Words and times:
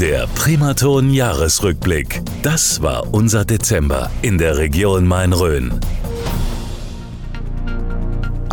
Der 0.00 0.26
Primaton 0.34 1.10
Jahresrückblick. 1.10 2.20
Das 2.42 2.82
war 2.82 3.14
unser 3.14 3.44
Dezember 3.44 4.10
in 4.22 4.38
der 4.38 4.56
Region 4.56 5.06
Main-Rhön. 5.06 5.78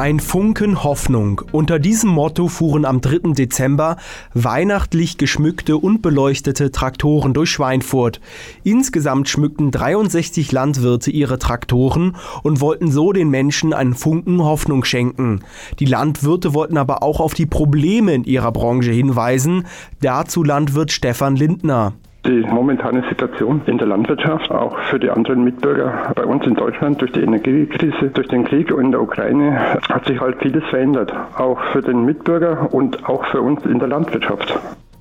Ein 0.02 0.20
Funken 0.20 0.84
Hoffnung. 0.84 1.44
Unter 1.52 1.78
diesem 1.78 2.10
Motto 2.10 2.48
fuhren 2.48 2.86
am 2.86 3.02
3. 3.02 3.34
Dezember 3.34 3.98
weihnachtlich 4.34 5.20
geschmückte 5.20 5.78
und 5.78 6.02
beleuchtete 6.02 6.72
Traktoren 6.72 7.36
durch 7.36 7.52
Schweinfurt. 7.52 8.20
Insgesamt 8.64 9.30
schmückten 9.30 9.70
63 9.70 10.52
Landwirte 10.52 11.12
ihre 11.12 11.38
Traktoren 11.38 12.16
und 12.42 12.62
wollten 12.62 12.92
so 12.92 13.14
den 13.14 13.30
Menschen 13.30 13.74
einen 13.74 13.94
Funken 13.94 14.44
Hoffnung 14.44 14.86
schenken. 14.86 15.42
Die 15.78 15.86
Landwirte 15.86 16.56
wollten 16.56 16.78
aber 16.78 17.04
auch 17.04 17.20
auf 17.20 17.36
die 17.36 17.46
Probleme 17.46 18.16
in 18.16 18.24
ihrer 18.24 18.52
Branche 18.52 18.90
hinweisen. 18.90 19.68
Dazu 20.02 20.44
Landwirt 20.44 20.92
Stefan 20.92 21.36
Lindner. 21.36 21.94
Die 22.24 22.42
momentane 22.42 23.04
Situation 23.10 23.62
in 23.66 23.80
der 23.80 23.88
Landwirtschaft, 23.88 24.52
auch 24.52 24.78
für 24.92 25.00
die 25.00 25.10
anderen 25.10 25.44
Mitbürger 25.44 26.12
bei 26.14 26.24
uns 26.24 26.46
in 26.46 26.54
Deutschland 26.54 27.02
durch 27.02 27.12
die 27.14 27.22
Energiekrise, 27.22 28.12
durch 28.14 28.28
den 28.28 28.44
Krieg 28.44 28.70
in 28.70 28.92
der 28.92 29.02
Ukraine, 29.02 29.80
hat 29.90 30.06
sich 30.06 30.20
halt 30.20 30.38
vieles 30.40 30.64
verändert. 30.66 31.12
Auch 31.36 31.60
für 31.72 31.82
den 31.82 32.06
Mitbürger 32.06 32.72
und 32.72 33.10
auch 33.10 33.26
für 33.26 33.42
uns 33.42 33.66
in 33.66 33.80
der 33.80 33.88
Landwirtschaft. 33.88 34.54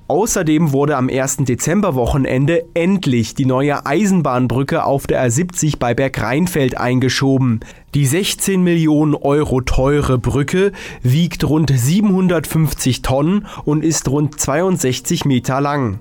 Außerdem 0.07 0.73
wurde 0.73 0.97
am 0.97 1.09
1. 1.09 1.37
Dezemberwochenende 1.45 2.63
endlich 2.73 3.35
die 3.35 3.45
neue 3.45 3.85
Eisenbahnbrücke 3.85 4.83
auf 4.83 5.05
der 5.05 5.23
R70 5.23 5.77
bei 5.77 5.93
Bergrheinfeld 5.93 6.75
eingeschoben. 6.77 7.59
Die 7.93 8.07
16 8.07 8.63
Millionen 8.63 9.13
Euro 9.13 9.61
teure 9.61 10.17
Brücke 10.17 10.71
wiegt 11.03 11.47
rund 11.47 11.69
750 11.69 13.03
Tonnen 13.03 13.45
und 13.63 13.85
ist 13.85 14.09
rund 14.09 14.39
62 14.39 15.25
Meter 15.25 15.61
lang 15.61 15.99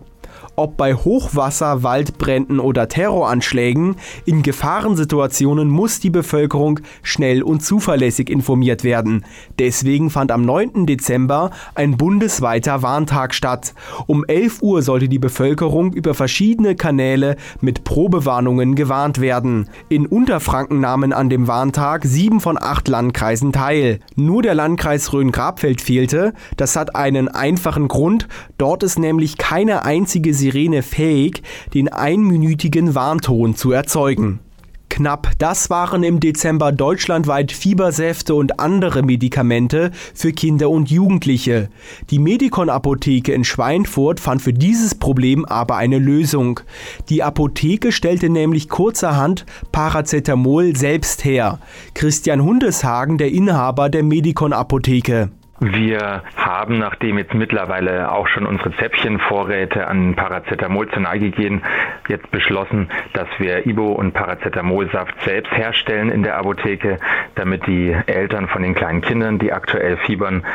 ob 0.57 0.77
bei 0.77 0.95
Hochwasser, 0.95 1.83
Waldbränden 1.83 2.61
oder 2.61 2.89
Terroranschlägen, 2.89 3.97
in 4.27 4.43
Gefahrensituationen 4.43 5.69
muss 5.69 6.01
die 6.01 6.11
Bevölkerung 6.11 6.81
schnell 7.03 7.43
und 7.43 7.65
zuverlässig 7.65 8.29
informiert 8.29 8.85
werden. 8.85 9.25
Deswegen 9.59 10.11
fand 10.11 10.33
am 10.33 10.43
9. 10.45 10.85
Dezember 10.85 11.51
ein 11.75 11.97
bundesweiter 11.97 12.83
Warntag 12.83 13.35
statt. 13.35 13.73
Um 14.07 14.25
11 14.27 14.61
Uhr 14.61 14.83
sollte 14.83 15.09
die 15.09 15.19
Bevölkerung 15.19 15.95
über 15.95 16.13
verschiedene 16.15 16.77
Kanäle 16.77 17.37
mit 17.61 17.85
Probewarnungen 17.85 18.75
gewarnt 18.75 19.21
werden. 19.21 19.69
In 19.89 20.07
Unterfranken 20.07 20.81
nahmen 20.81 21.13
an 21.13 21.31
dem 21.31 21.49
Warntag 21.49 22.05
sieben 22.05 22.41
von 22.41 22.59
acht 22.61 22.89
Landkreisen 22.89 23.53
teil. 23.53 24.01
Nur 24.15 24.43
der 24.43 24.55
Landkreis 24.55 25.13
Rhön-Grabfeld 25.13 25.81
fehlte. 25.81 26.35
Das 26.57 26.77
hat 26.77 26.95
einen 26.95 27.29
einfachen 27.29 27.89
Grund. 27.89 28.29
Dort 28.59 28.83
ist 28.83 28.99
nämlich 28.99 29.39
keine 29.39 29.85
einzige 29.85 30.35
Serie 30.35 30.50
Sirene 30.51 30.83
fähig, 30.83 31.43
den 31.75 31.89
einminütigen 31.89 32.95
Warnton 32.95 33.55
zu 33.55 33.73
erzeugen. 33.73 34.41
Knapp 34.89 35.31
das 35.39 35.71
waren 35.71 36.03
im 36.03 36.19
Dezember 36.19 36.73
deutschlandweit 36.73 37.53
Fiebersäfte 37.53 38.35
und 38.35 38.59
andere 38.59 39.05
Medikamente 39.05 39.93
für 40.15 40.33
Kinder 40.33 40.69
und 40.69 40.91
Jugendliche. 40.91 41.69
Die 42.11 42.19
Medikon 42.19 42.69
Apotheke 42.69 43.33
in 43.33 43.45
Schweinfurt 43.45 44.19
fand 44.19 44.43
für 44.43 44.53
dieses 44.53 44.97
Problem 44.97 45.45
aber 45.45 45.77
eine 45.77 46.01
Lösung. 46.01 46.59
Die 47.09 47.23
Apotheke 47.23 47.93
stellte 47.93 48.29
nämlich 48.29 48.69
kurzerhand 48.69 49.47
Paracetamol 49.71 50.75
selbst 50.75 51.25
her. 51.25 51.61
Christian 51.95 52.43
Hundeshagen, 52.43 53.17
der 53.17 53.31
Inhaber 53.31 53.89
der 53.89 54.03
Medikon 54.03 54.53
Apotheke. 54.53 55.31
Wir 55.63 56.23
haben, 56.37 56.79
nachdem 56.79 57.19
jetzt 57.19 57.35
mittlerweile 57.35 58.11
auch 58.13 58.29
schon 58.29 58.47
unsere 58.47 58.75
Zäpfchenvorräte 58.77 59.87
an 59.87 60.15
Paracetamol 60.17 60.89
zur 60.89 61.03
Neige 61.03 61.31
gehen, 61.31 61.63
jetzt 62.09 62.31
beschlossen, 62.31 62.89
dass 63.13 63.29
wir 63.37 63.67
Ibo 63.67 63.93
und 63.93 64.13
Paracetamolsaft 64.13 65.21
selbst 65.23 65.53
herstellen 65.53 66.11
in 66.11 66.23
der 66.23 66.39
Apotheke, 66.39 66.97
damit 67.35 67.67
die 67.67 67.95
Eltern 68.07 68.49
von 68.49 68.63
den 68.63 68.75
kleinen 68.75 69.03
Kindern, 69.03 69.39
die 69.39 69.53
aktuell 69.53 69.99
fiebern, 69.99 70.47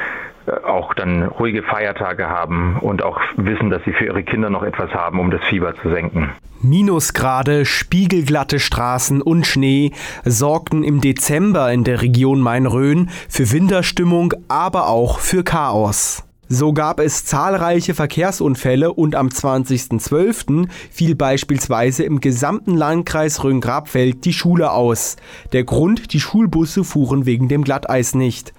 auch 0.66 0.94
dann 0.94 1.24
ruhige 1.24 1.64
Feiertage 1.64 2.30
haben 2.30 2.78
und 2.80 3.04
auch 3.04 3.20
wissen, 3.38 3.70
dass 3.70 3.84
sie 3.84 3.94
für 3.94 4.06
ihre 4.06 4.24
Kinder 4.24 4.50
noch 4.50 4.64
etwas 4.64 4.92
haben, 4.92 5.20
um 5.20 5.32
das 5.32 5.44
Fieber 5.44 5.76
zu 5.76 5.90
senken. 5.90 6.32
Minusgrade, 6.62 7.66
spiegelglatte 7.66 8.60
Straßen 8.60 9.22
und 9.22 9.46
Schnee 9.46 9.92
sorgten 10.24 10.84
im 10.84 11.02
Dezember 11.02 11.72
in 11.72 11.84
der 11.84 12.02
Region 12.02 12.40
Main-Rhön 12.40 13.10
für 13.30 13.52
Winterstimmung, 13.52 14.34
aber 14.48 14.88
auch 14.88 15.20
für 15.20 15.44
Chaos. 15.44 16.24
So 16.48 16.74
gab 16.74 17.00
es 17.00 17.26
zahlreiche 17.26 17.96
Verkehrsunfälle 17.96 18.94
und 18.94 19.16
am 19.16 19.30
20.12. 19.30 20.70
fiel 20.92 21.16
beispielsweise 21.16 22.04
im 22.04 22.20
gesamten 22.20 22.76
Landkreis 22.76 23.44
Rhön-Grabfeld 23.44 24.26
die 24.26 24.34
Schule 24.34 24.72
aus. 24.72 25.18
Der 25.54 25.64
Grund, 25.64 26.14
die 26.14 26.20
Schulbusse 26.20 26.84
fuhren 26.84 27.26
wegen 27.26 27.48
dem 27.48 27.64
Glatteis 27.64 28.14
nicht. 28.14 28.54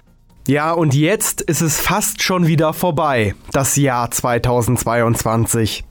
Ja, 0.47 0.71
und 0.71 0.95
jetzt 0.95 1.41
ist 1.41 1.59
es 1.59 1.77
fast 1.77 2.23
schon 2.23 2.47
wieder 2.47 2.71
vorbei, 2.71 3.35
das 3.51 3.75
Jahr 3.75 4.09
2022. 4.09 5.83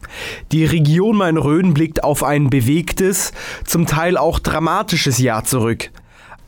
Die 0.51 0.65
Region 0.65 1.19
Main-Rhön 1.19 1.75
blickt 1.75 2.03
auf 2.03 2.25
ein 2.25 2.49
bewegtes, 2.49 3.33
zum 3.67 3.87
Teil 3.87 4.17
auch 4.17 4.39
dramatisches 4.39 5.19
Jahr 5.19 5.45
zurück. 5.45 5.91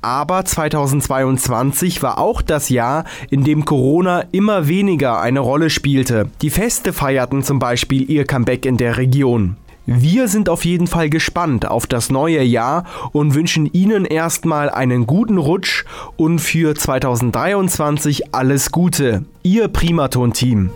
Aber 0.00 0.42
2022 0.42 2.02
war 2.02 2.16
auch 2.16 2.40
das 2.40 2.70
Jahr, 2.70 3.04
in 3.28 3.44
dem 3.44 3.66
Corona 3.66 4.24
immer 4.32 4.68
weniger 4.68 5.20
eine 5.20 5.40
Rolle 5.40 5.68
spielte. 5.68 6.30
Die 6.40 6.48
Feste 6.48 6.94
feierten 6.94 7.42
zum 7.42 7.58
Beispiel 7.58 8.10
ihr 8.10 8.24
Comeback 8.24 8.64
in 8.64 8.78
der 8.78 8.96
Region. 8.96 9.58
Wir 9.90 10.28
sind 10.28 10.50
auf 10.50 10.66
jeden 10.66 10.86
Fall 10.86 11.08
gespannt 11.08 11.66
auf 11.66 11.86
das 11.86 12.10
neue 12.10 12.42
Jahr 12.42 12.84
und 13.12 13.34
wünschen 13.34 13.64
Ihnen 13.64 14.04
erstmal 14.04 14.68
einen 14.68 15.06
guten 15.06 15.38
Rutsch 15.38 15.86
und 16.18 16.40
für 16.40 16.74
2023 16.74 18.34
alles 18.34 18.70
Gute. 18.70 19.24
Ihr 19.42 19.68
Primaton-Team. 19.68 20.68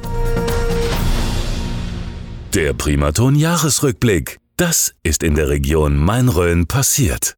Der 2.55 2.73
Primaton 2.73 3.35
Jahresrückblick. 3.35 4.39
Das 4.57 4.95
ist 5.03 5.23
in 5.23 5.35
der 5.35 5.51
Region 5.51 5.99
Main-Rhön 5.99 6.67
passiert. 6.67 7.37